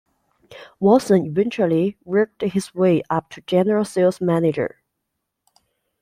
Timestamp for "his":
2.41-2.73